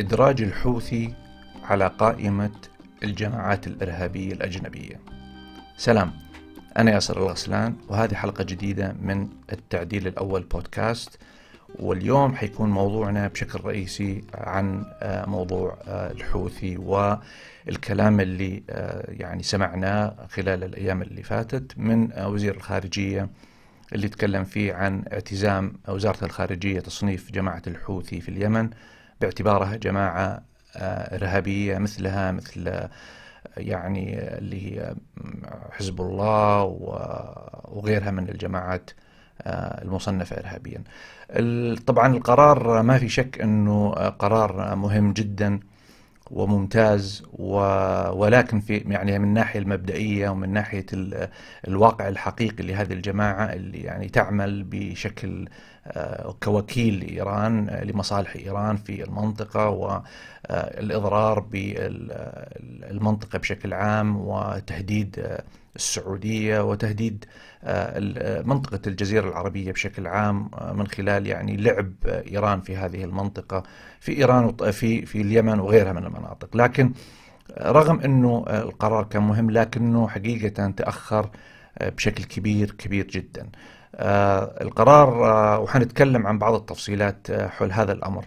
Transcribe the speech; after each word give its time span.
إدراج 0.00 0.42
الحوثي 0.42 1.14
على 1.64 1.86
قائمة 1.98 2.50
الجماعات 3.02 3.66
الإرهابية 3.66 4.32
الأجنبية. 4.32 5.00
سلام، 5.76 6.12
أنا 6.78 6.90
ياسر 6.90 7.22
الغسلان 7.22 7.76
وهذه 7.88 8.14
حلقة 8.14 8.44
جديدة 8.44 8.94
من 9.02 9.28
التعديل 9.52 10.06
الأول 10.06 10.42
بودكاست 10.42 11.18
واليوم 11.78 12.34
حيكون 12.34 12.70
موضوعنا 12.70 13.28
بشكل 13.28 13.60
رئيسي 13.64 14.24
عن 14.34 14.84
آه، 15.02 15.26
موضوع 15.26 15.78
آه، 15.88 16.10
الحوثي 16.10 16.76
والكلام 16.76 18.20
اللي 18.20 18.62
آه، 18.70 19.04
يعني 19.08 19.42
سمعناه 19.42 20.14
خلال 20.28 20.64
الأيام 20.64 21.02
اللي 21.02 21.22
فاتت 21.22 21.78
من 21.78 22.08
وزير 22.18 22.54
الخارجية 22.54 23.28
اللي 23.92 24.08
تكلم 24.08 24.44
فيه 24.44 24.74
عن 24.74 25.04
اعتزام 25.12 25.72
وزارة 25.88 26.24
الخارجية 26.24 26.80
تصنيف 26.80 27.32
جماعة 27.32 27.62
الحوثي 27.66 28.20
في 28.20 28.28
اليمن 28.28 28.70
باعتبارها 29.20 29.76
جماعة 29.76 30.42
إرهابية 30.76 31.78
مثلها 31.78 32.32
مثل 32.32 32.88
يعني 33.56 34.18
اللي 34.38 34.76
هي 34.78 34.94
حزب 35.70 36.00
الله 36.00 36.62
وغيرها 37.68 38.10
من 38.10 38.28
الجماعات 38.28 38.90
المصنفة 39.46 40.36
إرهابيا. 40.36 40.82
طبعا 41.86 42.14
القرار 42.14 42.82
ما 42.82 42.98
في 42.98 43.08
شك 43.08 43.40
أنه 43.40 43.90
قرار 43.92 44.76
مهم 44.76 45.12
جدا 45.12 45.60
وممتاز 46.30 47.22
ولكن 48.12 48.60
في 48.60 48.76
يعني 48.76 49.18
من 49.18 49.24
الناحيه 49.24 49.60
المبدئية 49.60 50.28
ومن 50.28 50.52
ناحية 50.52 50.86
الواقع 51.68 52.08
الحقيقي 52.08 52.64
لهذه 52.64 52.92
الجماعة 52.92 53.44
اللي 53.44 53.78
يعني 53.78 54.08
تعمل 54.08 54.64
بشكل 54.64 55.48
آه، 55.79 55.79
كوكيل 56.42 57.00
لإيران 57.00 57.66
لمصالح 57.66 58.36
إيران 58.36 58.76
في 58.76 59.04
المنطقة 59.04 59.68
والاضرار 59.68 61.40
بالمنطقة 61.40 63.38
بشكل 63.38 63.74
عام 63.74 64.16
وتهديد 64.16 65.40
السعودية 65.76 66.60
وتهديد 66.60 67.24
آه، 67.64 68.42
منطقة 68.42 68.80
الجزيرة 68.86 69.28
العربية 69.28 69.72
بشكل 69.72 70.06
عام 70.06 70.50
آه، 70.54 70.72
من 70.72 70.86
خلال 70.86 71.26
يعني 71.26 71.56
لعب 71.56 71.92
إيران 72.06 72.60
في 72.60 72.76
هذه 72.76 73.04
المنطقة 73.04 73.62
في 74.00 74.16
إيران 74.18 74.56
في 74.70 75.06
في 75.06 75.20
اليمن 75.20 75.60
وغيرها 75.60 75.92
من 75.92 76.04
المناطق، 76.04 76.56
لكن 76.56 76.92
رغم 77.60 78.00
إنه 78.00 78.44
القرار 78.48 79.04
كان 79.04 79.22
مهم 79.22 79.50
لكنه 79.50 80.08
حقيقة 80.08 80.70
تأخر 80.70 81.30
بشكل 81.82 82.24
كبير 82.24 82.70
كبير 82.70 83.06
جدا. 83.06 83.48
آه، 83.94 84.56
القرار 84.60 85.08
وحنتكلم 85.62 86.26
عن 86.26 86.38
بعض 86.38 86.54
التفصيلات 86.54 87.32
حول 87.32 87.72
هذا 87.72 87.92
الأمر. 87.92 88.24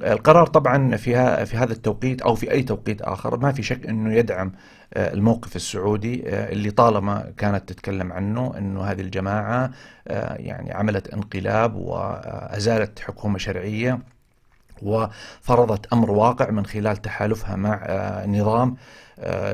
القرار 0.00 0.46
طبعا 0.46 0.96
في 0.96 1.46
في 1.46 1.56
هذا 1.56 1.72
التوقيت 1.72 2.22
أو 2.22 2.34
في 2.34 2.50
أي 2.50 2.62
توقيت 2.62 3.02
آخر 3.02 3.36
ما 3.38 3.52
في 3.52 3.62
شك 3.62 3.86
إنه 3.86 4.14
يدعم 4.14 4.52
آه، 4.94 5.12
الموقف 5.14 5.56
السعودي 5.56 6.28
آه، 6.28 6.52
اللي 6.52 6.70
طالما 6.70 7.32
كانت 7.36 7.68
تتكلم 7.68 8.12
عنه 8.12 8.58
إنه 8.58 8.82
هذه 8.84 9.00
الجماعة 9.00 9.70
آه، 10.08 10.34
يعني 10.34 10.72
عملت 10.72 11.08
انقلاب 11.08 11.74
وأزالت 11.74 12.98
حكومة 12.98 13.38
شرعية 13.38 13.98
وفرضت 14.82 15.92
أمر 15.92 16.10
واقع 16.10 16.50
من 16.50 16.66
خلال 16.66 16.96
تحالفها 16.96 17.56
مع 17.56 17.86
نظام 18.26 18.76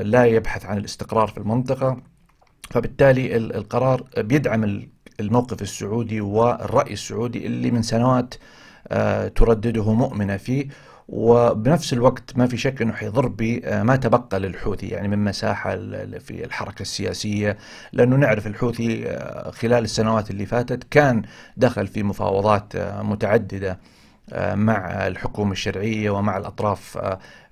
لا 0.03 0.25
يبحث 0.25 0.67
عن 0.67 0.79
الاستقرار 0.79 1.27
في 1.27 1.39
المنطقة 1.39 1.97
فبالتالي 2.71 3.37
القرار 3.37 4.05
بيدعم 4.19 4.89
الموقف 5.21 5.63
السعودي 5.63 6.21
والرأي 6.21 6.93
السعودي 6.93 7.47
اللي 7.47 7.71
من 7.71 7.83
سنوات 7.83 8.35
تردده 9.35 9.93
مؤمنة 9.93 10.37
فيه 10.37 10.69
وبنفس 11.09 11.93
الوقت 11.93 12.37
ما 12.39 12.47
في 12.47 12.57
شك 12.57 12.83
إنه 12.83 12.93
حيضر 12.93 13.29
بما 13.29 13.97
تبقى 13.97 14.41
للحوثي 14.41 14.89
يعني 14.89 15.09
من 15.09 15.25
مساحة 15.25 15.77
في 16.19 16.45
الحركة 16.45 16.83
السياسية 16.83 17.59
لأنه 17.93 18.17
نعرف 18.17 18.47
الحوثي 18.47 19.09
آه، 19.09 19.51
خلال 19.51 19.85
السنوات 19.85 20.31
اللي 20.31 20.47
فاتت 20.47 20.85
كان 20.91 21.23
دخل 21.57 21.87
في 21.87 22.03
مفاوضات 22.03 22.77
آه، 22.77 23.03
متعددة. 23.03 23.71
آه، 23.71 23.79
مع 24.55 25.07
الحكومة 25.07 25.53
الشرعية 25.53 26.11
ومع 26.11 26.37
الأطراف 26.37 26.99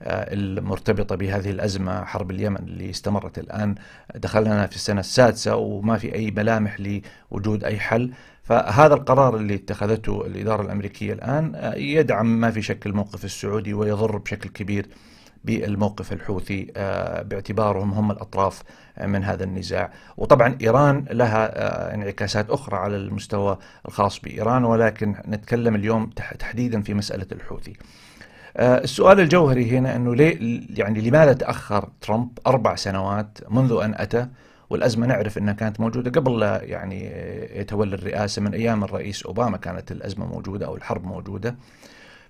المرتبطة 0.02 1.16
بهذه 1.16 1.50
الأزمة 1.50 2.04
حرب 2.04 2.30
اليمن 2.30 2.56
اللي 2.56 2.90
استمرت 2.90 3.38
الآن. 3.38 3.74
دخلنا 4.14 4.66
في 4.66 4.76
السنة 4.76 5.00
السادسة 5.00 5.56
وما 5.56 5.98
في 5.98 6.14
أي 6.14 6.30
ملامح 6.30 6.76
لوجود 6.80 7.64
أي 7.64 7.78
حل. 7.78 8.12
فهذا 8.42 8.94
القرار 8.94 9.36
اللي 9.36 9.54
اتخذته 9.54 10.26
الإدارة 10.26 10.62
الأمريكية 10.62 11.12
الآن 11.12 11.52
آه، 11.54 11.74
يدعم 11.74 12.40
ما 12.40 12.50
في 12.50 12.62
شك 12.62 12.86
الموقف 12.86 13.24
السعودي 13.24 13.74
ويضر 13.74 14.16
بشكل 14.18 14.48
كبير 14.48 14.86
بالموقف 15.46 16.12
الحوثي 16.12 16.72
آه، 16.76 17.22
باعتبارهم 17.22 17.92
هم 17.92 18.10
الأطراف 18.10 18.62
آه، 18.98 19.06
من 19.06 19.24
هذا 19.24 19.44
النزاع. 19.44 19.90
وطبعا 20.16 20.58
إيران 20.60 21.04
لها 21.10 21.94
انعكاسات 21.94 22.50
أخرى 22.50 22.76
على 22.76 22.96
المستوى 22.96 23.58
الخاص 23.88 24.20
بإيران 24.20 24.64
ولكن 24.64 25.14
نتكلم 25.28 25.74
اليوم 25.74 26.10
تحديدا 26.38 26.82
في 26.82 26.94
مسألة 26.94 27.26
الحوثي. 27.32 27.72
السؤال 28.58 29.20
الجوهري 29.20 29.78
هنا 29.78 29.96
أنه 29.96 30.14
ليه 30.14 30.60
يعني 30.70 31.00
لماذا 31.00 31.32
تأخر 31.32 31.88
ترامب 32.00 32.38
أربع 32.46 32.74
سنوات 32.74 33.38
منذ 33.50 33.78
أن 33.82 33.94
أتى؟ 33.94 34.28
والأزمة 34.70 35.06
نعرف 35.06 35.38
أنها 35.38 35.54
كانت 35.54 35.80
موجودة 35.80 36.20
قبل 36.20 36.40
لا 36.40 36.62
يعني 36.62 37.04
يتولى 37.60 37.94
الرئاسة 37.94 38.42
من 38.42 38.54
أيام 38.54 38.84
الرئيس 38.84 39.26
أوباما 39.26 39.56
كانت 39.56 39.92
الأزمة 39.92 40.26
موجودة 40.26 40.66
أو 40.66 40.76
الحرب 40.76 41.04
موجودة. 41.04 41.56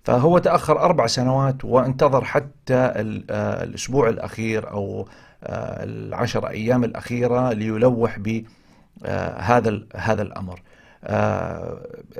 فهو 0.07 0.39
تأخر 0.39 0.81
أربع 0.81 1.07
سنوات 1.07 1.65
وانتظر 1.65 2.25
حتى 2.25 2.75
آه، 2.75 3.65
الأسبوع 3.65 4.09
الأخير 4.09 4.71
أو 4.71 5.09
آه، 5.43 5.85
العشر 5.85 6.49
أيام 6.49 6.85
الأخيرة 6.85 7.53
ليلوح 7.53 8.19
بهذا 8.19 9.71
آه، 9.71 9.85
هذا 9.97 10.23
الأمر. 10.23 10.63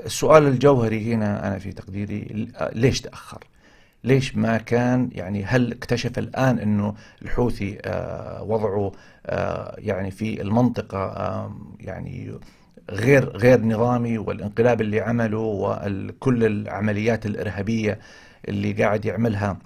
السؤال 0.05 0.47
الجوهري 0.47 1.13
هنا 1.13 1.47
أنا 1.47 1.59
في 1.59 1.71
تقديري 1.71 2.47
ليش 2.73 3.01
تأخر؟ 3.01 3.43
ليش 4.03 4.35
ما 4.35 4.57
كان؟ 4.57 5.09
يعني 5.11 5.43
هل 5.43 5.71
اكتشف 5.71 6.19
الآن 6.19 6.59
أنه 6.59 6.93
الحوثي 7.21 7.77
وضعه 8.41 8.91
يعني 9.77 10.11
في 10.11 10.41
المنطقة 10.41 11.51
يعني 11.79 12.39
غير 12.89 13.37
غير 13.37 13.61
نظامي 13.61 14.17
والانقلاب 14.17 14.81
اللي 14.81 14.99
عمله 14.99 15.39
وكل 15.39 16.45
العمليات 16.45 17.25
الإرهابية 17.25 17.99
اللي 18.47 18.73
قاعد 18.73 19.05
يعملها 19.05 19.57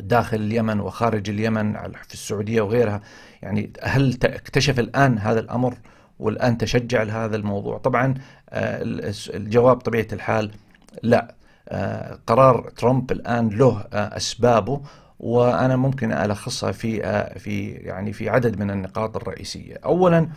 داخل 0.00 0.36
اليمن 0.36 0.80
وخارج 0.80 1.30
اليمن 1.30 1.72
في 2.08 2.14
السعودية 2.14 2.60
وغيرها. 2.60 3.00
يعني 3.42 3.72
هل 3.82 4.18
اكتشف 4.24 4.78
الآن 4.78 5.18
هذا 5.18 5.40
الأمر 5.40 5.74
والآن 6.18 6.58
تشجع 6.58 7.02
لهذا 7.02 7.36
الموضوع؟ 7.36 7.78
طبعا 7.78 8.14
آه، 8.50 8.82
الجواب 9.34 9.76
طبيعة 9.76 10.06
الحال 10.12 10.50
لا. 11.02 11.34
آه، 11.68 12.18
قرار 12.26 12.70
ترامب 12.76 13.12
الآن 13.12 13.48
له 13.48 13.84
آه، 13.92 14.16
أسبابه 14.16 14.80
وأنا 15.20 15.76
ممكن 15.76 16.12
ألخصها 16.12 16.72
في 16.72 17.00
في 17.38 17.68
يعني 17.68 18.12
في 18.12 18.28
عدد 18.28 18.60
من 18.60 18.70
النقاط 18.70 19.16
الرئيسية. 19.16 19.76
أولا 19.84 20.28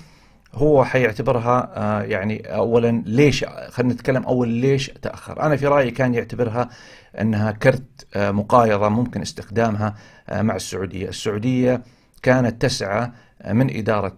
هو 0.53 0.83
حيعتبرها 0.83 1.73
يعني 2.03 2.55
اولا 2.55 3.03
ليش 3.05 3.45
خلينا 3.45 3.93
نتكلم 3.93 4.23
أول 4.23 4.47
ليش 4.49 4.91
تأخر. 5.01 5.41
أنا 5.41 5.55
في 5.55 5.67
رأيي 5.67 5.91
كان 5.91 6.13
يعتبرها 6.13 6.69
أنها 7.21 7.51
كرت 7.51 8.07
مقايضة 8.15 8.89
ممكن 8.89 9.21
استخدامها 9.21 9.95
مع 10.31 10.55
السعودية. 10.55 11.09
السعودية 11.09 11.81
كانت 12.23 12.61
تسعى 12.61 13.11
من 13.47 13.77
إدارة 13.77 14.17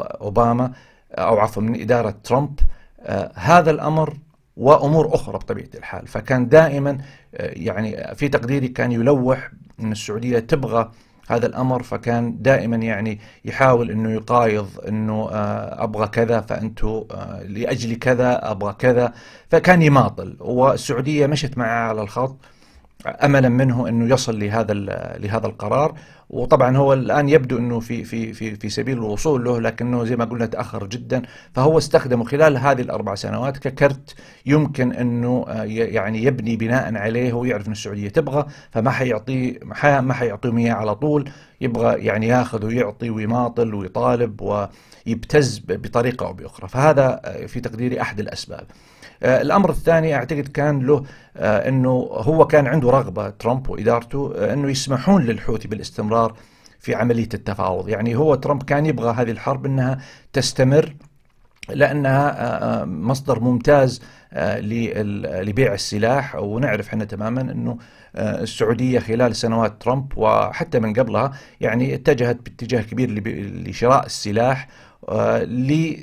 أوباما 0.00 0.72
أو 1.12 1.38
عفوا 1.38 1.62
من 1.62 1.80
إدارة 1.80 2.14
ترامب 2.24 2.60
هذا 3.34 3.70
الأمر 3.70 4.16
وأمور 4.56 5.14
أخرى 5.14 5.38
بطبيعة 5.38 5.68
الحال. 5.74 6.06
فكان 6.06 6.48
دائما 6.48 6.98
آه، 7.34 7.52
يعني 7.56 8.14
في 8.14 8.28
تقديري 8.28 8.68
كان 8.68 8.92
يلوح 8.92 9.50
إن 9.80 9.92
السعودية 9.92 10.38
تبغى 10.38 10.90
هذا 11.28 11.46
الأمر 11.46 11.82
فكان 11.82 12.42
دائما 12.42 12.76
يعني 12.76 13.20
يحاول 13.44 13.90
إنه 13.90 14.10
يقايض 14.10 14.68
إنه 14.88 15.28
آه، 15.32 15.84
أبغى 15.84 16.06
كذا 16.06 16.40
فانتم 16.40 17.04
آه، 17.10 17.42
لأجل 17.42 17.94
كذا 17.94 18.50
أبغى 18.50 18.74
كذا. 18.78 19.12
فكان 19.50 19.82
يماطل 19.82 20.36
والسعودية 20.40 21.26
مشت 21.26 21.58
معه 21.58 21.88
على 21.88 22.02
الخط 22.02 22.36
املا 23.06 23.48
منه 23.48 23.88
إنه 23.88 24.14
يصل 24.14 24.40
لهذا 24.40 24.72
لهذا 25.18 25.46
القرار. 25.46 25.94
وطبعا 26.30 26.76
هو 26.76 26.92
الآن 26.92 27.28
يبدو 27.28 27.58
إنه 27.58 27.80
في 27.80 28.04
في 28.04 28.32
في 28.32 28.56
في 28.56 28.68
سبيل 28.68 28.98
الوصول 28.98 29.44
له 29.44 29.60
لكنه 29.60 30.04
زي 30.04 30.16
ما 30.16 30.24
قلنا 30.24 30.46
تأخر 30.46 30.86
جدا. 30.86 31.22
فهو 31.54 31.78
استخدمه 31.78 32.24
خلال 32.24 32.56
هذه 32.56 32.80
الأربع 32.80 33.14
سنوات 33.14 33.58
ككرت 33.58 34.14
يمكن 34.46 34.92
إنه 34.92 35.44
آه، 35.48 35.62
يعني 35.64 36.24
يبني 36.24 36.56
بناء 36.56 36.96
عليه 36.96 37.32
هو 37.32 37.44
يعرف 37.44 37.66
ان 37.66 37.72
السعودية 37.72 38.08
تبغى 38.08 38.46
فما 38.70 38.90
حيعطيه 38.90 39.58
ما 40.00 40.14
حيعطيهم 40.14 40.58
اياه 40.58 40.74
على 40.74 40.94
طول 40.94 41.30
يبغى 41.60 42.04
يعني 42.04 42.26
ياخذ 42.26 42.66
ويعطي 42.66 43.10
ويماطل 43.10 43.74
ويطالب 43.74 44.40
ويبتز 45.06 45.62
بطريقة 45.68 46.26
أو 46.26 46.32
بأخرى. 46.32 46.68
فهذا 46.68 47.20
في 47.46 47.60
تقديري 47.60 48.00
أحد 48.00 48.20
الأسباب. 48.20 48.66
الأمر 49.22 49.70
الثاني 49.70 50.14
أعتقد 50.14 50.48
كان 50.48 50.86
له 50.86 51.04
إنه 51.36 51.90
هو 52.12 52.46
كان 52.46 52.66
عنده 52.66 52.90
رغبة 52.90 53.30
ترامب 53.30 53.70
وإدارته 53.70 54.52
إنه 54.52 54.70
يسمحون 54.70 55.24
للحوثي 55.24 55.68
بالاستمرار 55.68 56.13
في 56.80 56.94
عملية 56.94 57.28
التفاوض، 57.34 57.88
يعني 57.88 58.16
هو 58.16 58.34
ترامب 58.34 58.62
كان 58.62 58.86
يبغى 58.86 59.12
هذه 59.12 59.30
الحرب 59.30 59.66
إنها 59.66 59.98
تستمر 60.32 60.94
لأنها 61.68 62.28
آه، 62.30 62.82
آه، 62.82 62.84
مصدر 62.84 63.40
ممتاز 63.40 64.02
آه، 64.32 64.60
لبيع 65.42 65.74
السلاح. 65.74 66.36
ونعرف 66.36 66.88
إحنا 66.88 67.04
تماما 67.04 67.40
إنه 67.40 67.78
السعودية 68.16 68.98
خلال 68.98 69.36
سنوات 69.36 69.82
ترامب 69.82 70.12
وحتى 70.16 70.80
من 70.80 70.92
قبلها 70.92 71.32
يعني 71.60 71.94
اتجهت 71.94 72.36
باتجاه 72.36 72.82
كبير 72.82 73.10
لشراء 73.68 74.06
السلاح 74.06 74.68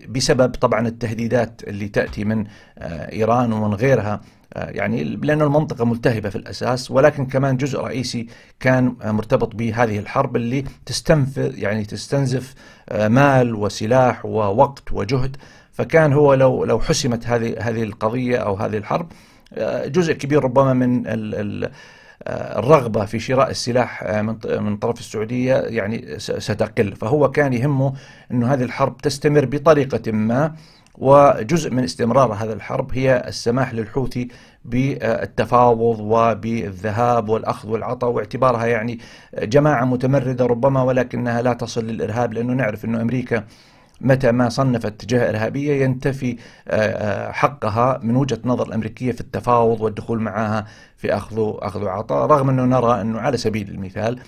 بسبب 0.10 0.52
طبعا 0.56 0.88
التهديدات 0.88 1.62
اللي 1.68 1.88
تأتي 1.88 2.26
من 2.26 2.46
إيران 2.78 3.54
ومن 3.54 3.74
غيرها. 3.74 4.22
يعني 4.56 5.04
لأن 5.04 5.42
المنطقة 5.42 5.86
ملتهبة 5.86 6.30
في 6.30 6.36
الأساس 6.36 6.92
ولكن 6.92 7.26
كمان 7.26 7.58
جزء 7.58 7.80
رئيسي 7.80 8.28
كان 8.60 8.96
مرتبط 9.04 9.56
بهذه 9.56 10.00
الحرب 10.00 10.36
اللي 10.36 10.64
تستنفذ 10.86 11.60
يعني 11.60 11.86
تستنزف 11.86 12.54
مال 12.94 13.56
وسلاح 13.56 14.26
ووقت 14.26 14.92
وجهد. 14.92 15.38
فكان 15.72 16.14
هو 16.14 16.34
لو 16.34 16.66
لو 16.66 16.80
حسمت 16.80 17.28
هذه 17.28 17.56
هذه 17.60 17.84
القضية 17.84 18.38
أو 18.38 18.56
هذه 18.56 18.78
الحرب 18.78 19.12
جزء 19.86 20.14
كبير 20.14 20.44
ربما 20.44 20.74
من 20.74 21.04
الرغبة 22.28 23.06
في 23.06 23.20
شراء 23.20 23.50
السلاح 23.50 24.04
من 24.46 24.78
طرف 24.78 25.00
السعودية 25.00 25.56
يعني 25.56 26.20
ستقل. 26.20 26.96
فهو 26.96 27.32
كان 27.32 27.54
يهمه 27.54 27.94
أنه 28.32 28.54
هذه 28.54 28.64
الحرب 28.64 28.98
تستمر 28.98 29.46
بطريقة 29.46 30.12
ما. 30.12 30.56
وجزء 30.98 31.72
من 31.72 31.84
استمرار 31.84 32.34
هذا 32.34 32.54
الحرب 32.54 32.94
هي 32.94 33.24
السماح 33.28 33.74
للحوثي 33.74 34.28
بالتفاوض 34.66 36.00
وبالذهاب 36.00 37.30
والأخذ 37.30 37.70
والعطاء 37.70 38.10
واعتبارها 38.10 38.66
يعني 38.66 39.00
جماعة 39.44 39.86
متمردة 39.86 40.46
ربما 40.46 40.84
ولكنها 40.84 41.42
لا 41.42 41.54
تصل 41.54 41.86
للإرهاب 41.86 42.34
لأنه 42.34 42.54
نعرف 42.54 42.86
أنه 42.86 43.02
أمريكا 43.02 43.44
متى 44.02 44.32
ما 44.32 44.50
صنفت 44.50 45.06
جهة 45.06 45.30
إرهابية 45.30 45.84
ينتفي 45.84 46.38
آه، 46.68 46.76
آه، 46.76 47.32
حقها 47.32 48.00
من 48.04 48.16
وجهة 48.16 48.40
نظر 48.46 48.68
الأمريكية 48.68 49.12
في 49.12 49.22
التفاوض 49.22 49.82
والدخول 49.82 50.22
معها 50.22 50.66
في 50.98 51.14
أخذ 51.14 51.54
أخذ 51.60 51.84
وعطاء. 51.84 52.28
رغم 52.28 52.50
أنه 52.50 52.66
نرى 52.66 53.02
أنه 53.02 53.20
على 53.20 53.38
سبيل 53.38 53.70
المثال 53.70 54.20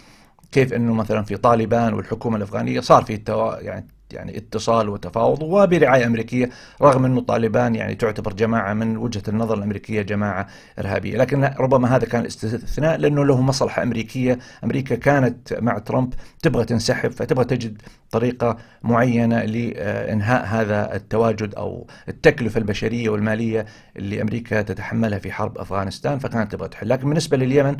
كيف 0.51 0.74
أنه 0.74 0.94
مثلا 0.94 1.24
في 1.24 1.38
طالبان 1.38 1.94
والحكومة 1.94 2.38
الأفغانية 2.38 2.80
صار 2.80 3.04
في 3.04 3.21
يعني 3.62 3.88
يعني 4.13 4.38
اتصال 4.38 4.89
وتفاوض 4.89 5.44
وبرعاية 5.44 6.06
أمريكية 6.06 6.50
رغم 6.81 7.06
إنه 7.06 7.21
طالبان 7.21 7.75
يعني 7.75 7.95
تعتبر 7.95 8.33
جماعة 8.33 8.74
من 8.74 8.98
وجهة 8.98 9.24
النظر 9.27 9.57
الأمريكية 9.57 10.01
جماعة 10.01 10.48
إرهابية، 10.80 11.18
لكن 11.18 11.44
ربما 11.60 11.95
هذا 11.95 12.06
كان 12.06 12.25
استثناء 12.25 12.98
لأنه 12.98 13.25
له 13.25 13.42
مصلحة 13.42 13.83
أمريكية، 13.83 14.39
أمريكا 14.63 14.95
كانت 14.95 15.54
مع 15.54 15.77
ترامب 15.77 16.13
تبغى 16.42 16.65
تنسحب 16.65 17.12
فتبغى 17.12 17.45
تجد 17.45 17.81
طريقة 18.12 18.57
معينة 18.83 19.44
لإنهاء 19.45 20.45
هذا 20.45 20.95
التواجد 20.95 21.56
أو 21.56 21.88
التكلفة 22.10 22.57
البشرية 22.57 23.10
والمالية 23.10 23.65
اللي 23.98 24.21
أمريكا 24.21 24.62
تتحملها 24.62 25.19
في 25.19 25.31
حرب 25.31 25.57
أفغانستان 25.57 26.19
فكانت 26.19 26.51
تبغى 26.51 26.68
تحل، 26.68 26.89
لكن 26.89 27.07
بالنسبة 27.10 27.38
لليمن 27.38 27.77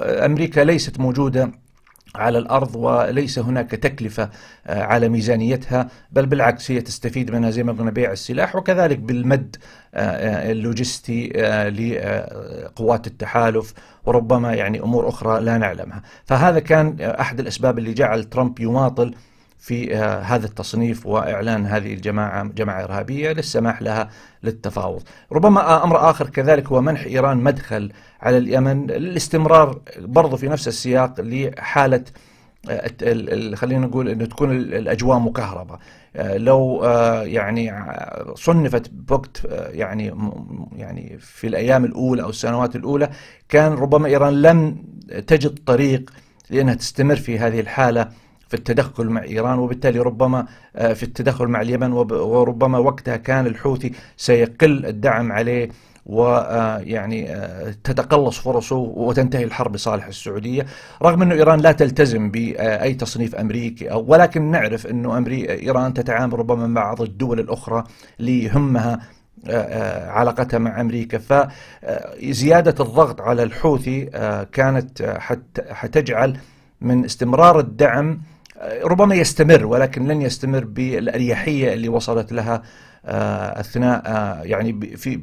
أمريكا 0.00 0.60
ليست 0.60 1.00
موجودة 1.00 1.50
على 2.14 2.38
الأرض 2.38 2.76
وليس 2.76 3.38
هناك 3.38 3.70
تكلفة 3.70 4.30
آه، 4.66 4.82
على 4.82 5.08
ميزانيتها 5.08 5.88
بل 6.12 6.26
بالعكس 6.26 6.70
هي 6.70 6.80
تستفيد 6.80 7.30
منها 7.30 7.50
زي 7.50 7.62
ما 7.62 7.72
قلنا 7.72 7.90
بيع 7.90 8.12
السلاح 8.12 8.56
وكذلك 8.56 8.98
بالمد 8.98 9.56
آه، 9.94 9.98
آه، 10.00 10.52
اللوجستي 10.52 11.28
لقوات 11.70 13.06
التحالف 13.06 13.74
وربما 14.04 14.54
يعني 14.54 14.80
أمور 14.80 15.08
أخرى 15.08 15.40
لا 15.40 15.58
نعلمها، 15.58 16.02
فهذا 16.24 16.58
كان 16.60 17.00
أحد 17.00 17.40
الأسباب 17.40 17.78
اللي 17.78 17.92
جعل 17.94 18.24
ترامب 18.24 18.60
يماطل 18.60 19.14
في 19.60 19.94
هذا 19.96 20.46
التصنيف 20.46 21.06
وإعلان 21.06 21.66
هذه 21.66 21.94
الجماعه 21.94 22.44
جماعة 22.44 22.84
إرهابية 22.84 23.32
للسماح 23.32 23.82
لها 23.82 24.10
للتفاوض. 24.42 25.02
ربما 25.32 25.84
أمر 25.84 26.10
آخر 26.10 26.28
كذلك 26.28 26.66
هو 26.66 26.80
منح 26.80 27.04
إيران 27.04 27.36
مدخل 27.36 27.92
على 28.20 28.38
اليمن 28.38 28.86
للاستمرار 28.86 29.80
برضو 29.98 30.36
في 30.36 30.48
نفس 30.48 30.68
السياق 30.68 31.20
لحالة 31.20 32.04
آه، 32.68 33.54
خلينا 33.54 33.86
نقول 33.86 34.08
إنه 34.08 34.24
تكون 34.24 34.52
الأجواء 34.52 35.18
مكهربة 35.18 35.78
آه، 36.16 36.36
لو 36.36 36.84
آه، 36.84 37.22
يعني 37.22 37.72
صنفت 38.34 38.90
بوقت 38.90 39.42
يعني 39.50 40.14
يعني 40.76 41.18
في 41.18 41.46
الأيام 41.46 41.84
الأولى 41.84 42.22
أو 42.22 42.30
السنوات 42.30 42.76
الأولى 42.76 43.10
كان 43.48 43.72
ربما 43.72 44.08
إيران 44.08 44.42
لم 44.42 44.84
تجد 45.26 45.58
طريق 45.66 46.10
لأنها 46.50 46.74
تستمر 46.74 47.16
في 47.16 47.38
هذه 47.38 47.60
الحالة 47.60 48.08
في 48.50 48.56
التدخل 48.56 49.06
مع 49.06 49.22
إيران 49.22 49.58
وبالتالي 49.58 49.98
ربما 49.98 50.46
في 50.74 51.02
التدخل 51.02 51.46
مع 51.46 51.60
اليمن 51.60 51.92
وربما 51.92 52.78
وقتها 52.78 53.16
كان 53.16 53.46
الحوثي 53.46 53.92
سيقل 54.16 54.86
الدعم 54.86 55.32
عليه 55.32 55.68
ويعني 56.06 57.34
آه، 57.34 57.74
تتقلص 57.84 58.38
فرصه 58.38 58.76
وتنتهي 58.76 59.44
الحرب 59.44 59.74
لصالح 59.74 60.06
السعودية. 60.06 60.66
رغم 61.02 61.22
أنه 61.22 61.34
إيران 61.34 61.60
لا 61.60 61.72
تلتزم 61.72 62.30
بأي 62.30 62.94
تصنيف 62.94 63.34
أمريكي 63.34 63.92
أو 63.92 64.04
ولكن 64.08 64.50
نعرف 64.50 64.86
أنه 64.86 65.18
أمري 65.18 65.50
إيران 65.50 65.94
تتعامل 65.94 66.38
ربما 66.38 66.66
مع 66.66 66.82
بعض 66.82 67.02
الدول 67.02 67.40
الأخرى 67.40 67.84
ليهمها 68.18 69.00
آه، 69.48 69.50
آه، 69.50 70.10
علاقتها 70.10 70.58
مع 70.58 70.80
أمريكا. 70.80 71.18
فزياده 71.18 72.84
الضغط 72.84 73.20
على 73.20 73.42
الحوثي 73.42 74.04
كانت 74.52 75.18
حتجعل 75.70 76.36
من 76.80 77.04
استمرار 77.04 77.58
الدعم 77.58 78.20
ربما 78.82 79.14
يستمر 79.14 79.66
ولكن 79.66 80.08
لن 80.08 80.22
يستمر 80.22 80.64
بالأريحية 80.64 81.72
اللي 81.72 81.88
وصلت 81.88 82.32
لها 82.32 82.62
آه، 83.04 83.60
أثناء 83.60 84.02
آه، 84.06 84.42
يعني 84.42 84.96
في 84.96 85.16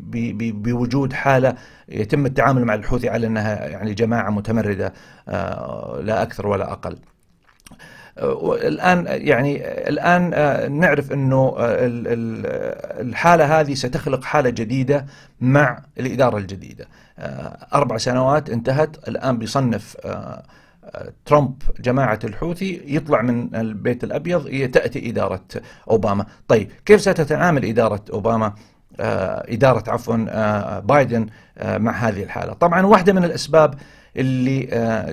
بوجود 0.51 1.13
حالة 1.13 1.55
يتم 1.89 2.25
التعامل 2.25 2.65
مع 2.65 2.73
الحوثي 2.73 3.09
على 3.09 3.27
أنها 3.27 3.65
يعني 3.65 3.93
جماعة 3.93 4.29
متمردة 4.29 4.93
آه، 5.27 5.99
لا 6.03 6.21
أكثر 6.23 6.47
ولا 6.47 6.71
أقل. 6.71 6.97
الان 8.63 9.05
يعني 9.07 9.67
الآن 9.89 10.29
نعرف 10.79 11.11
إنه 11.11 11.55
الحالة 12.99 13.59
هذه 13.59 13.73
ستخلق 13.73 14.23
حالة 14.23 14.49
جديدة 14.49 15.05
مع 15.41 15.83
الإدارة 15.99 16.37
الجديدة. 16.37 16.87
أربع 17.73 17.97
سنوات 17.97 18.49
انتهت 18.49 19.07
الآن 19.07 19.37
بيصنف 19.37 19.97
ترامب 21.25 21.61
جماعة 21.79 22.19
الحوثي 22.23 22.81
يطلع 22.85 23.21
من 23.21 23.55
البيت 23.55 24.03
الأبيض 24.03 24.69
تأتي 24.71 25.09
إدارة 25.09 25.43
أوباما. 25.89 26.25
طيب 26.47 26.71
كيف 26.85 27.01
ستتعامل 27.01 27.65
إدارة 27.65 28.01
أوباما؟ 28.13 28.53
آه 28.99 29.45
إدارة 29.49 29.91
عفوا 29.91 30.25
آه 30.29 30.79
بايدن 30.79 31.27
آه 31.57 31.77
مع 31.77 31.91
هذه 31.91 32.23
الحالة. 32.23 32.53
طبعا 32.53 32.85
واحدة 32.85 33.13
من 33.13 33.23
الأسباب 33.23 33.73
اللي 34.17 34.67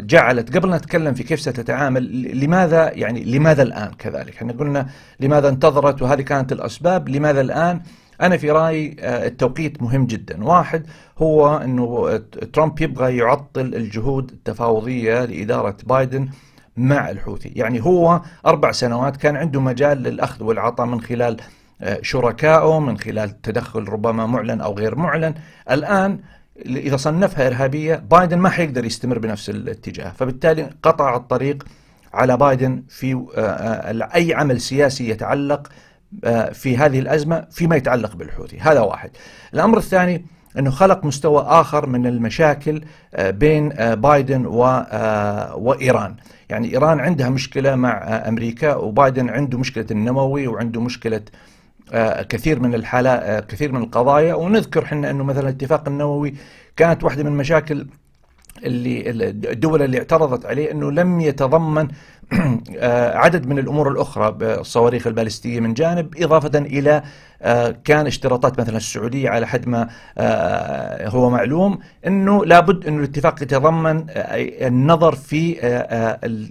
جعلت 0.07 0.57
قبل 0.57 0.71
نتكلم 0.71 1.15
في 1.15 1.23
كيف 1.23 1.41
ستتعامل 1.41 2.23
لماذا 2.41 2.91
يعني 2.93 3.25
لماذا 3.25 3.63
الآن 3.63 3.91
كذلك؟ 3.99 4.37
إحنا 4.37 4.53
قلنا 4.53 4.87
لماذا 5.21 5.49
انتظرت 5.49 6.03
وهذه 6.03 6.21
كانت 6.23 6.53
الأسباب 6.53 7.09
لماذا 7.09 7.41
الآن 7.41 7.81
أنا 8.21 8.37
في 8.37 8.51
رأيي 8.51 8.97
آه، 9.01 9.27
التوقيت 9.27 9.83
مهم 9.83 10.07
جدا. 10.07 10.45
واحد 10.45 10.87
هو 11.19 11.57
أنه 11.57 12.17
ترامب 12.53 12.81
يبغى 12.81 13.17
يعطل 13.17 13.75
الجهود 13.75 14.31
التفاوضية 14.31 15.25
لإدارة 15.25 15.77
بايدن 15.87 16.29
مع 16.77 17.11
الحوثي. 17.11 17.53
يعني 17.57 17.83
هو 17.85 18.21
أربع 18.47 18.73
سنوات 18.73 19.17
كان 19.17 19.37
عنده 19.37 19.61
مجال 19.61 20.03
للأخذ 20.03 20.45
والعطاء 20.45 20.87
من 20.87 21.01
خلال 21.01 21.37
آه، 21.83 21.99
شركائه 22.03 22.81
من 22.81 22.99
خلال 22.99 23.43
تدخل 23.43 23.89
ربما 23.89 24.27
معلن 24.27 24.61
أو 24.61 24.75
غير 24.75 24.95
معلن. 24.95 25.35
الآن 25.71 26.19
إذا 26.67 26.97
صنفها 26.97 27.47
إرهابية 27.47 27.95
بايدن 27.95 28.39
ما 28.39 28.49
حيقدر 28.49 28.85
يستمر 28.85 29.19
بنفس 29.19 29.51
الاتجاه. 29.51 30.11
فبالتالي 30.11 30.71
قطع 30.83 31.17
الطريق 31.17 31.65
على 32.15 32.37
بايدن 32.37 32.83
في 32.89 33.27
آه، 33.37 34.15
أي 34.15 34.35
عمل 34.35 34.61
سياسي 34.61 35.09
يتعلق 35.09 35.69
في 36.53 36.77
هذه 36.77 36.99
الأزمة 36.99 37.47
فيما 37.51 37.77
يتعلق 37.77 38.17
بالحوثي. 38.17 38.59
هذا 38.61 38.81
واحد. 38.81 39.11
الأمر 39.55 39.79
الثاني 39.79 40.25
أنه 40.59 40.71
خلق 40.71 41.05
مستوى 41.05 41.43
آخر 41.49 41.87
من 41.87 42.07
المشاكل 42.07 42.83
آه، 43.15 43.31
بين 43.31 43.73
آه، 43.73 43.95
بايدن 43.95 44.47
وإيران. 45.57 46.17
يعني 46.49 46.73
إيران 46.73 47.01
عندها 47.01 47.29
مشكلة 47.29 47.75
مع 47.75 47.93
أمريكا 48.29 48.75
وبايدن 48.75 49.29
عنده 49.31 49.59
مشكلة 49.59 49.87
النووي 49.91 50.47
وعنده 50.47 50.81
مشكلة 50.81 51.21
كثير 52.29 52.61
من 52.61 52.75
الحالات 52.75 53.51
كثير 53.51 53.73
من 53.73 53.83
القضايا. 53.83 54.35
ونذكر 54.35 54.85
حنا 54.85 55.11
أنه 55.11 55.25
مثلا 55.25 55.43
الاتفاق 55.49 55.89
النووي 55.89 56.35
كانت 56.77 57.05
واحدة 57.05 57.23
من 57.23 57.33
مشاكل 57.33 57.87
اللي 58.65 59.11
الدول 59.31 59.83
اللي 59.83 59.99
اعترضت 59.99 60.47
عليه 60.47 60.71
أنه 60.71 60.91
لم 60.91 61.21
يتضمن 61.21 61.83
آه، 61.83 61.89
عدد 63.25 63.47
من 63.47 63.59
الأمور 63.59 63.89
الأخرى 63.89 64.33
بالصواريخ 64.33 65.07
البالستية 65.07 65.61
من 65.61 65.75
جانب 65.75 66.15
إضافة 66.19 66.59
إلى 66.59 67.03
آه، 67.43 67.77
كان 67.85 68.07
اشتراطات 68.07 68.61
مثلا 68.61 68.77
السعودية 68.77 69.31
على 69.31 69.47
حد 69.47 69.69
ما 69.69 69.89
آه، 70.19 71.09
هو 71.09 71.31
معلوم 71.31 71.79
إنه 72.07 72.45
لابد 72.45 72.87
إنه 72.87 72.99
الاتفاق 72.99 73.43
يتضمن 73.43 74.07
النظر 74.11 75.15
في 75.15 75.57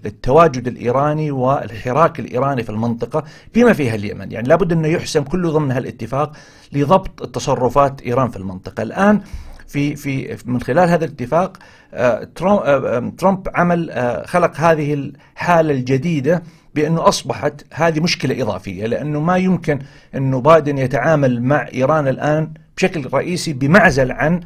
التواجد 0.05 0.67
الإيراني 0.67 1.31
والحراك 1.31 2.19
الإيراني 2.19 2.63
في 2.63 2.69
المنطقة 2.69 3.23
بما 3.55 3.73
فيها 3.73 3.95
اليمن، 3.95 4.31
يعني 4.31 4.47
لابد 4.47 4.71
إنه 4.71 4.87
يحسم 4.87 5.23
كله 5.23 5.51
ضمن 5.51 5.71
هالاتفاق 5.71 6.31
لضبط 6.73 7.35
تصرفات 7.35 8.01
إيران 8.01 8.29
في 8.29 8.37
المنطقة، 8.37 8.83
الآن 8.83 9.21
في 9.67 9.95
في 9.95 10.37
من 10.45 10.61
خلال 10.61 10.89
هذا 10.89 11.05
الاتفاق 11.05 11.57
آه، 11.93 12.27
آه، 12.41 13.11
ترامب 13.17 13.47
عمل 13.55 13.91
آه، 13.91 14.25
خلق 14.25 14.55
هذه 14.55 14.93
الحالة 14.93 15.73
الجديدة 15.73 16.43
بأنه 16.75 17.07
أصبحت 17.07 17.65
هذه 17.73 17.99
مشكلة 17.99 18.41
إضافية 18.41 18.85
لأنه 18.85 19.19
ما 19.19 19.37
يمكن 19.37 19.79
أنه 20.15 20.41
بايدن 20.41 20.77
يتعامل 20.77 21.43
مع 21.43 21.67
إيران 21.73 22.07
الآن 22.07 22.53
بشكل 22.77 23.09
رئيسي 23.13 23.53
بمعزل 23.53 24.11
عن 24.11 24.41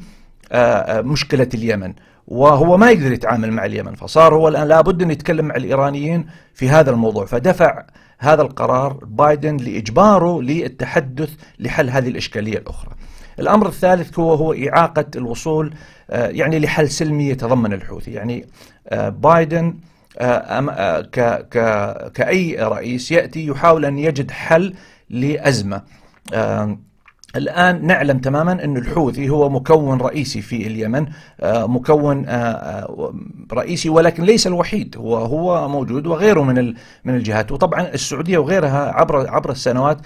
مشكلة 1.04 1.50
اليمن 1.54 1.94
وهو 2.28 2.78
ما 2.78 2.92
يقدر 2.92 3.12
يتعامل 3.12 3.52
مع 3.52 3.66
اليمن 3.66 3.96
فصار 3.96 4.36
هو 4.36 4.48
الآن 4.48 4.68
لابد 4.68 5.02
انه 5.02 5.12
يتكلم 5.12 5.46
مع 5.46 5.56
الإيرانيين 5.56 6.26
في 6.54 6.70
هذا 6.70 6.92
الموضوع 6.92 7.26
فدفع 7.26 7.84
هذا 8.20 8.42
القرار 8.42 8.94
بايدن 8.94 9.58
لإجباره 9.58 10.42
للتحدث 10.42 11.30
لحل 11.60 11.90
هذه 11.90 12.08
الإشكالية 12.08 12.58
الأخرى. 12.58 12.92
الأمر 13.39 13.67
الثالث 13.67 14.20
هو 14.20 14.34
هو 14.34 14.53
إعاقة 14.53 15.06
الوصول 15.15 15.74
آه، 16.10 16.27
يعني 16.27 16.60
لحل 16.60 16.89
سلمي 16.89 17.29
يتضمن 17.29 17.74
الحوثي 17.74 18.12
يعني 18.12 18.46
آه، 18.88 19.10
بايدن 19.10 19.77
آه، 20.20 21.01
كأي 22.13 22.56
رئيس 22.56 23.12
يأتي 23.12 23.48
يحاول 23.48 23.86
أن 23.86 24.00
يجد 24.00 24.32
حل 24.32 24.74
لأزمة. 25.10 25.82
الآن 27.36 27.88
نعلم 27.88 28.20
تماما 28.20 28.51
أن 28.51 28.77
الحوثي 28.77 29.29
هو 29.29 29.50
مكون 29.50 29.98
رئيسي 29.98 30.41
في 30.41 30.67
اليمن 30.67 31.06
مكون 31.44 32.25
رئيسي 33.53 33.89
ولكن 33.89 34.24
ليس 34.24 34.48
الوحيد. 34.48 34.98
هو 34.98 35.17
هو 35.17 35.70
موجود 35.70 36.08
وغيره 36.08 36.41
من 36.41 36.74
من 37.06 37.15
الجهات. 37.15 37.51
وطبعا 37.51 37.82
السعودية 37.82 38.38
وغيرها 38.38 38.91
عبر 38.91 39.29
عبر 39.29 39.51
السنوات 39.51 39.98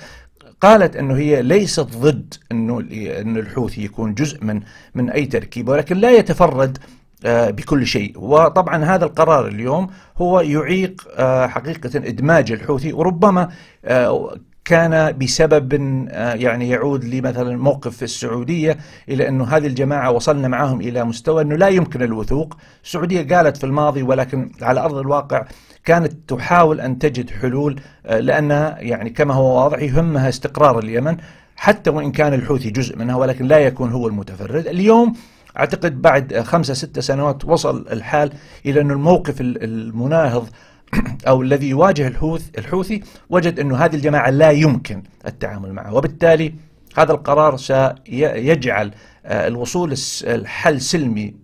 قالت 0.62 0.96
إنه 0.96 1.15
هي 1.18 1.41
ليست 1.41 1.98
ضد 1.98 2.34
إنه 2.51 2.80
إنه 3.22 3.39
الحوثي 3.39 3.84
يكون 3.84 4.13
جزء 4.13 4.44
من 4.44 4.62
من 4.96 5.10
أي 5.10 5.25
تركيبه 5.25 5.72
ولكن 5.72 5.98
لا 5.98 6.12
يتفرد 6.12 6.77
آه، 7.25 7.50
بكل 7.50 7.88
شيء. 7.88 8.13
وطبعا 8.20 8.84
هذا 8.84 9.06
القرار 9.06 9.48
اليوم 9.48 9.89
هو 10.18 10.39
يعيق 10.41 11.08
آه، 11.15 11.48
حقيقة 11.48 11.98
إدماج 11.98 12.51
الحوثي 12.51 12.94
وربما 12.94 13.50
آه، 13.86 14.36
كان 14.71 15.17
بسبب 15.17 15.73
يعني 16.15 16.69
يعود 16.69 17.05
لمثلا 17.05 17.57
موقف 17.57 18.03
السعودية 18.03 18.77
إلى 19.09 19.27
أنه 19.27 19.43
هذه 19.43 19.67
الجماعة 19.67 20.11
وصلنا 20.11 20.47
معهم 20.47 20.81
إلى 20.81 21.03
مستوى 21.03 21.41
أنه 21.41 21.55
لا 21.55 21.67
يمكن 21.67 22.01
الوثوق. 22.01 22.57
السعودية 22.83 23.35
قالت 23.35 23.57
في 23.57 23.63
الماضي 23.63 24.03
ولكن 24.03 24.51
على 24.61 24.79
أرض 24.79 24.97
الواقع 24.97 25.45
كانت 25.85 26.13
تحاول 26.27 26.81
أن 26.81 26.99
تجد 26.99 27.29
حلول 27.29 27.79
آه، 28.05 28.19
لأنها 28.19 28.77
يعني 28.79 29.09
كما 29.09 29.33
هو 29.33 29.63
واضح 29.63 29.79
يهمها 29.79 30.29
استقرار 30.29 30.79
اليمن 30.79 31.17
حتى 31.55 31.89
وإن 31.89 32.11
كان 32.11 32.33
الحوثي 32.33 32.69
جزء 32.69 32.97
منها 32.97 33.15
ولكن 33.15 33.47
لا 33.47 33.59
يكون 33.59 33.91
هو 33.91 34.07
المتفرد. 34.07 34.67
اليوم 34.67 35.13
أعتقد 35.59 36.01
بعد 36.01 36.39
خمسة 36.39 36.73
ستة 36.73 37.01
سنوات 37.01 37.45
وصل 37.45 37.85
الحال 37.91 38.31
إلى 38.65 38.81
أن 38.81 38.91
الموقف 38.91 39.35
المناهض 39.41 40.47
أو 41.27 41.41
الذي 41.41 41.69
يواجه 41.69 42.07
الحوث 42.07 42.50
الحوثي 42.57 43.03
وجد 43.29 43.60
أن 43.60 43.71
هذه 43.71 43.95
الجماعة 43.95 44.29
لا 44.29 44.51
يمكن 44.51 45.03
التعامل 45.27 45.74
معها. 45.74 45.91
وبالتالي 45.91 46.53
هذا 46.98 47.12
القرار 47.12 47.57
سيجعل 47.57 48.91
آه، 49.25 49.48
الوصول 49.48 49.95
الحل 50.24 50.81
سلمي 50.81 51.36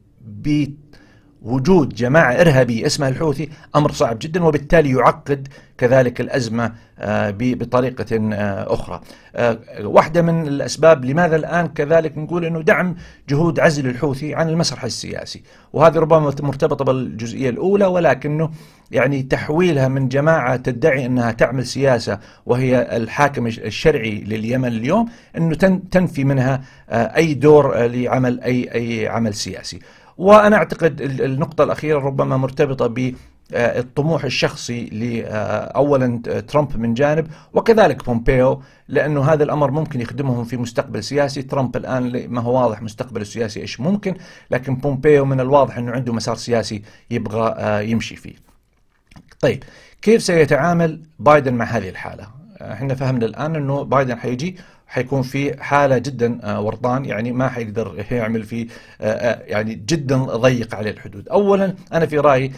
وجود 1.42 1.96
جماعة 1.96 2.32
إرهابية 2.42 2.86
اسمها 2.86 3.10
الحوثي 3.10 3.50
أمر 3.76 3.92
صعب 3.92 4.20
جدا 4.20 4.44
وبالتالي 4.44 4.92
يعقد 4.92 5.48
كذلك 5.78 6.22
الأزمة 6.22 6.72
آه، 7.00 7.34
بطريقة 7.40 8.34
آه، 8.34 8.74
أخرى. 8.74 9.02
آه، 9.36 9.60
واحدة 9.82 10.22
من 10.22 10.48
الأسباب 10.48 11.06
لماذا 11.06 11.36
الآن 11.36 11.68
كذلك 11.68 12.18
نقول 12.18 12.46
أنه 12.46 12.62
دعم 12.62 12.96
جهود 13.30 13.60
عزل 13.60 13.88
الحوثي 13.88 14.36
عن 14.36 14.50
المسرح 14.50 14.84
السياسي. 14.84 15.44
وهذه 15.74 15.98
ربما 15.98 16.20
مرتبطة 16.20 16.86
بالجزئية 16.86 17.50
الأولى 17.50 17.86
ولكنه 17.86 18.50
يعني 18.92 19.24
تحويلها 19.24 19.88
من 19.88 20.10
جماعة 20.10 20.56
تدعي 20.56 21.06
أنها 21.06 21.32
تعمل 21.32 21.66
سياسة 21.66 22.20
وهي 22.46 22.98
الحاكم 22.98 23.48
الشرعي 23.48 24.24
لليمن 24.28 24.68
اليوم 24.68 25.10
أنه 25.38 25.56
تنفي 25.92 26.24
منها 26.24 26.62
أي 26.90 27.34
دور 27.34 27.78
لعمل 27.78 28.42
أي 28.42 28.74
أي 28.74 29.08
عمل 29.08 29.34
سياسي. 29.34 29.80
وأنا 30.18 30.56
أعتقد 30.56 31.02
النقطة 31.02 31.64
الأخيرة 31.64 32.00
ربما 32.00 32.38
مرتبطة 32.38 32.88
ب 32.88 33.16
الطموح 33.54 34.24
الشخصي 34.24 34.86
لأولا 34.86 36.22
ترامب 36.48 36.78
من 36.78 36.94
جانب 36.94 37.28
وكذلك 37.54 38.06
بومبيو 38.06 38.62
لأنه 38.88 39.24
هذا 39.34 39.44
الأمر 39.44 39.72
ممكن 39.72 40.02
يخدمهم 40.02 40.44
في 40.44 40.58
مستقبل 40.58 41.04
سياسي. 41.04 41.42
ترامب 41.42 41.76
الآن 41.78 42.28
ما 42.30 42.42
هو 42.42 42.62
واضح 42.62 42.82
مستقبل 42.82 43.22
السياسي 43.22 43.62
إيش 43.62 43.80
ممكن 43.80 44.16
لكن 44.52 44.76
بومبيو 44.76 45.26
من 45.26 45.40
الواضح 45.40 45.78
أنه 45.78 45.92
عنده 45.92 46.14
مسار 46.14 46.36
سياسي 46.36 46.82
يبغى 47.12 47.56
آه، 47.58 47.80
يمشي 47.80 48.16
فيه. 48.16 48.36
طيب 49.40 49.64
كيف 50.02 50.24
سيتعامل 50.24 51.02
بايدن 51.20 51.54
مع 51.54 51.66
هذه 51.66 51.90
الحالة؟ 51.90 52.28
إحنا 52.62 52.96
فهمنا 52.96 53.26
الآن 53.26 53.56
أنه 53.56 53.84
بايدن 53.84 54.20
حيجي 54.20 54.58
حيكون 54.88 55.22
في 55.22 55.64
حالة 55.64 55.98
جدا 55.98 56.40
آه، 56.44 56.62
ورطان 56.62 57.06
يعني 57.06 57.32
ما 57.32 57.50
حيقدر 57.50 58.06
يعمل 58.12 58.44
في 58.44 58.68
آه، 59.02 59.06
آه، 59.12 59.44
يعني 59.46 59.76
جدا 59.76 60.18
ضيق 60.18 60.76
عليه 60.76 60.92
الحدود. 60.92 61.30
أولا 61.30 61.76
أنا 61.94 62.06
في 62.06 62.18
رأيي 62.18 62.52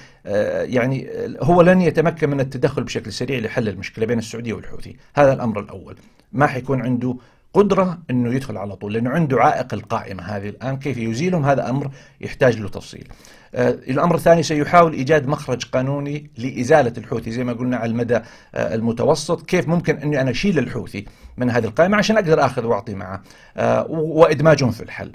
يعني 0.66 1.08
هو 1.42 1.62
لن 1.62 1.82
يتمكن 1.82 2.30
من 2.30 2.40
التدخل 2.40 2.84
بشكل 2.84 3.14
سريع 3.14 3.40
لحل 3.40 3.68
المشكلة 3.68 4.06
بين 4.06 4.20
السعودية 4.20 4.54
والحوثي. 4.54 4.96
هذا 5.16 5.34
الأمر 5.34 5.60
الأول. 5.60 5.96
ما 6.34 6.48
حيكون 6.48 6.82
عنده 6.82 7.16
قدرة 7.54 8.00
أنه 8.10 8.34
يدخل 8.34 8.58
على 8.58 8.76
طول 8.76 8.94
لأنه 8.94 9.10
عنده 9.10 9.42
عائق 9.42 9.74
القائمة 9.74 10.24
هذه 10.24 10.50
الآن 10.50 10.78
كيف 10.78 10.98
يزيلهم 10.98 11.46
هذا 11.46 11.70
أمر 11.70 11.92
يحتاج 12.22 12.58
له 12.58 12.70
تفصيل 12.70 13.08
آه، 13.56 13.70
الأمر 13.70 14.16
الثاني 14.16 14.44
سيحاول 14.44 14.94
إيجاد 14.94 15.28
مخرج 15.28 15.66
قانوني 15.66 16.32
لإزالة 16.38 16.94
الحوثي 16.98 17.32
زي 17.32 17.44
ما 17.44 17.54
قلنا 17.54 17.78
على 17.78 17.92
المدى 17.92 18.16
آه، 18.56 18.76
المتوسط. 18.76 19.46
كيف 19.46 19.68
ممكن 19.68 19.98
أني 19.98 20.22
أنا 20.22 20.32
أشيل 20.32 20.60
الحوثي 20.60 21.06
من 21.38 21.50
هذه 21.50 21.66
القائمة 21.66 21.98
عشان 21.98 22.18
أقدر 22.18 22.46
أخذ 22.46 22.66
وأعطي 22.66 22.96
معه؟ 22.96 23.22
آه، 23.58 23.86
وإدماجهم 23.90 24.72
في 24.72 24.84
الحل. 24.84 25.12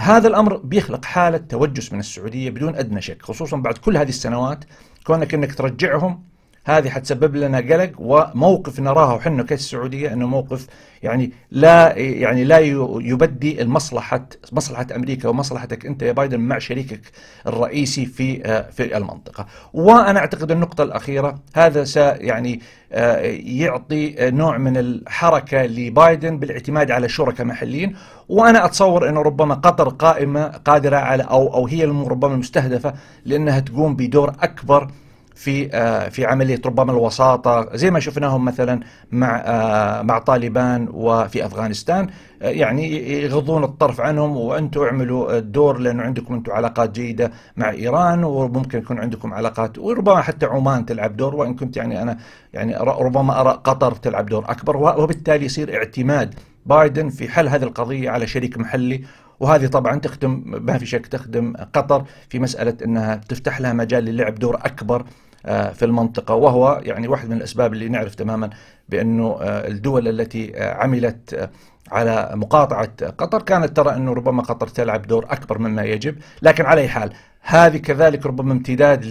هذا 0.00 0.28
الأمر 0.28 0.56
بيخلق 0.56 1.04
حالة 1.04 1.38
توجس 1.38 1.92
من 1.92 2.00
السعودية 2.00 2.50
بدون 2.50 2.76
أدنى 2.76 3.02
شك 3.02 3.22
خصوصا 3.22 3.56
بعد 3.56 3.78
كل 3.78 3.96
هذه 3.96 4.08
السنوات 4.08 4.64
كونك 5.04 5.34
أنك 5.34 5.54
ترجعهم 5.54 6.24
هذه 6.64 6.88
حتسبب 6.88 7.36
لنا 7.36 7.58
قلق 7.58 7.92
وموقف 7.98 8.80
نراه 8.80 9.14
وحنا 9.14 9.42
كالسعودية 9.42 10.12
انه 10.12 10.26
موقف 10.26 10.66
يعني 11.02 11.32
لا 11.50 11.98
يعني 11.98 12.44
لا 12.44 12.58
يبدي 13.00 13.62
المصلحة 13.62 14.26
مصلحة 14.52 14.86
أمريكا 14.96 15.28
ومصلحتك 15.28 15.86
أنت 15.86 16.02
يا 16.02 16.12
بايدن 16.12 16.40
مع 16.40 16.58
شريكك 16.58 17.00
الرئيسي 17.46 18.06
في 18.06 18.42
في 18.72 18.96
المنطقة. 18.96 19.46
وأنا 19.72 20.18
أعتقد 20.18 20.50
النقطة 20.50 20.84
الأخيرة 20.84 21.38
هذا 21.54 21.84
س 21.84 21.96
يعني 21.96 22.60
آه، 22.92 23.20
يعطي 23.44 24.14
نوع 24.20 24.58
من 24.58 24.76
الحركة 24.76 25.66
لبايدن 25.66 26.38
بالاعتماد 26.38 26.90
على 26.90 27.08
شركاء 27.08 27.46
محليين 27.46 27.96
وأنا 28.28 28.64
أتصور 28.64 29.08
إنه 29.08 29.22
ربما 29.22 29.54
قطر 29.54 29.88
قائمة 29.88 30.46
قادرة 30.46 30.96
على 30.96 31.22
أو 31.22 31.54
أو 31.54 31.66
هي 31.66 31.84
ربما 31.84 32.34
المستهدفه 32.34 32.94
لأنها 33.24 33.60
تقوم 33.60 33.96
بدور 33.96 34.32
أكبر 34.40 34.90
في 35.34 35.70
آه، 35.72 36.08
في 36.08 36.24
عمليه 36.26 36.60
ربما 36.66 36.92
الوساطة 36.92 37.76
زي 37.76 37.90
ما 37.90 38.00
شفناهم 38.00 38.44
مثلا 38.44 38.80
مع 39.12 39.42
آه، 39.46 40.02
مع 40.02 40.18
طالبان 40.18 40.88
وفي 40.92 41.46
أفغانستان. 41.46 42.06
آه، 42.42 42.48
يعني 42.48 43.12
يغضون 43.22 43.64
الطرف 43.64 44.00
عنهم 44.00 44.36
وأنتم 44.36 44.82
اعملوا 44.82 45.38
الدور 45.38 45.78
لأنه 45.78 46.02
عندكم 46.02 46.34
أنتم 46.34 46.52
علاقات 46.52 46.90
جيدة 46.90 47.32
مع 47.56 47.70
إيران 47.70 48.24
وممكن 48.24 48.78
يكون 48.78 48.98
عندكم 48.98 49.34
علاقات 49.34 49.78
وربما 49.78 50.22
حتى 50.22 50.46
عمان 50.46 50.86
تلعب 50.86 51.16
دور. 51.16 51.34
وإن 51.34 51.54
كنت 51.54 51.76
يعني 51.76 52.02
أنا 52.02 52.18
يعني 52.52 52.76
ربما 52.76 53.40
أرى 53.40 53.60
قطر 53.64 53.94
تلعب 53.94 54.26
دور 54.26 54.44
أكبر. 54.48 54.76
وبالتالي 54.76 55.44
يصير 55.44 55.76
اعتماد 55.76 56.34
بايدن 56.66 57.08
في 57.08 57.28
حل 57.28 57.48
هذه 57.48 57.62
القضية 57.62 58.10
على 58.10 58.26
شريك 58.26 58.58
محلي 58.58 59.04
وهذه 59.40 59.66
طبعا 59.66 59.98
تخدم 59.98 60.42
ما 60.46 60.78
في 60.78 60.86
شك 60.86 61.06
تخدم 61.06 61.54
قطر 61.72 62.04
في 62.28 62.38
مسألة 62.38 62.76
أنها 62.84 63.14
تفتح 63.16 63.60
لها 63.60 63.72
مجال 63.72 64.04
للعب 64.04 64.34
دور 64.34 64.56
أكبر 64.56 65.04
في 65.44 65.84
المنطقة 65.84 66.34
وهو 66.34 66.80
يعني 66.82 67.08
واحد 67.08 67.28
من 67.30 67.36
الأسباب 67.36 67.72
اللي 67.72 67.88
نعرف 67.88 68.14
تماما 68.14 68.50
بأنه 68.88 69.36
الدول 69.42 70.08
التي 70.08 70.52
عملت 70.62 71.50
على 71.92 72.30
مقاطعة 72.34 72.90
قطر 73.18 73.42
كانت 73.42 73.76
ترى 73.76 73.96
أنه 73.96 74.12
ربما 74.12 74.42
قطر 74.42 74.68
تلعب 74.68 75.02
دور 75.02 75.24
أكبر 75.30 75.58
مما 75.58 75.82
يجب 75.82 76.16
لكن 76.42 76.64
على 76.64 76.88
حال 76.88 77.12
هذه 77.40 77.76
كذلك 77.76 78.26
ربما 78.26 78.52
امتداد 78.52 79.04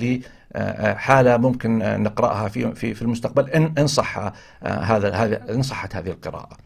لحالة 0.56 1.38
ممكن 1.38 2.04
نقرأها 2.04 2.48
في 2.48 2.94
في 2.96 3.02
المستقبل 3.02 3.50
إن 3.50 3.88
صح 3.88 4.32
هذا 4.64 5.14
هذا 5.14 5.54
إن 5.54 5.62
صحت 5.62 5.96
هذه 5.96 6.10
القراءة. 6.10 6.58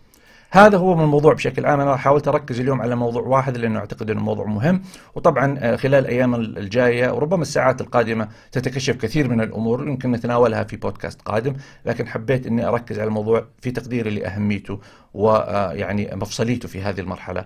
هذا 0.50 0.78
هو 0.78 0.96
من 0.96 1.04
الموضوع 1.04 1.34
بشكل 1.34 1.66
عام. 1.66 1.80
أنا 1.80 1.96
حاولت 1.96 2.28
أركز 2.28 2.60
اليوم 2.60 2.82
على 2.82 2.96
موضوع 2.96 3.22
واحد 3.22 3.58
لأنه 3.58 3.80
أعتقد 3.80 4.12
أنه 4.12 4.22
موضوع 4.22 4.46
مهم. 4.46 4.82
وطبعا 5.16 5.76
خلال 5.76 6.06
الأيام 6.06 6.36
الجاية 6.36 7.12
وربما 7.12 7.42
الساعات 7.42 7.82
القادمة 7.82 8.28
تتكشف 8.52 8.96
كثير 8.96 9.30
من 9.30 9.42
الأمور 9.42 9.88
يمكن 9.88 10.12
نتناولها 10.12 10.64
في 10.64 10.78
بودكاست 10.78 11.22
قادم. 11.22 11.54
لكن 11.86 12.08
حبيت 12.08 12.48
إني 12.48 12.68
أركز 12.68 13.00
على 13.00 13.08
الموضوع 13.08 13.46
في 13.62 13.72
تقديري 13.72 14.10
لأهميته 14.10 14.80
ويعني 15.14 16.10
مفصليته 16.16 16.68
في 16.68 16.82
هذه 16.82 17.00
المرحلة 17.00 17.46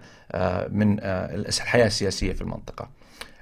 من 0.70 1.00
الحياة 1.00 1.88
السياسية 1.88 2.34
في 2.34 2.42
المنطقة. 2.42 2.90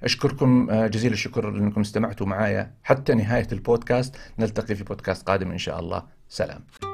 أشكركم 0.04 0.68
جزيل 0.88 1.14
الشكر 1.14 1.50
لأنكم 1.50 1.82
استمعتوا 1.82 2.28
معايا 2.28 2.72
حتى 2.84 3.14
نهاية 3.14 3.48
البودكاست. 3.52 4.16
نلتقي 4.40 4.76
في 4.76 4.84
بودكاست 4.84 5.28
قادم 5.28 5.52
إن 5.52 5.58
شاء 5.58 5.80
الله. 5.80 6.04
سلام. 6.30 6.89